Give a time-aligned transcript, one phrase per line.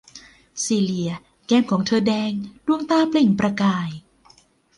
[0.63, 1.11] ซีเลีย
[1.47, 2.33] แก้มของเธอแดง
[2.65, 3.89] ดวงตาเปล่งประกาย